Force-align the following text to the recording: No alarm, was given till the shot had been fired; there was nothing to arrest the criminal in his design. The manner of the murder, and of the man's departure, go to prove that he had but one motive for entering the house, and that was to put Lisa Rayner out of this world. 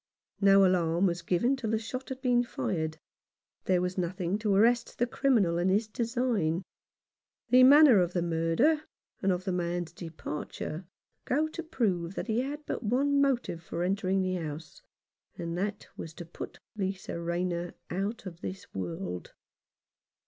No 0.41 0.65
alarm, 0.65 1.05
was 1.05 1.21
given 1.21 1.55
till 1.55 1.69
the 1.69 1.77
shot 1.77 2.09
had 2.09 2.23
been 2.23 2.43
fired; 2.43 2.97
there 3.65 3.81
was 3.83 3.99
nothing 3.99 4.39
to 4.39 4.51
arrest 4.55 4.97
the 4.97 5.05
criminal 5.05 5.59
in 5.59 5.69
his 5.69 5.87
design. 5.87 6.63
The 7.51 7.61
manner 7.61 7.99
of 7.99 8.13
the 8.13 8.23
murder, 8.23 8.85
and 9.21 9.31
of 9.31 9.43
the 9.43 9.51
man's 9.51 9.93
departure, 9.93 10.87
go 11.25 11.47
to 11.49 11.61
prove 11.61 12.15
that 12.15 12.25
he 12.25 12.39
had 12.39 12.65
but 12.65 12.81
one 12.81 13.21
motive 13.21 13.61
for 13.61 13.83
entering 13.83 14.23
the 14.23 14.37
house, 14.37 14.81
and 15.37 15.55
that 15.59 15.87
was 15.95 16.15
to 16.15 16.25
put 16.25 16.57
Lisa 16.75 17.19
Rayner 17.19 17.75
out 17.91 18.25
of 18.25 18.41
this 18.41 18.73
world. 18.73 19.35